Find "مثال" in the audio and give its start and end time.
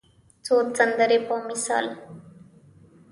1.47-1.85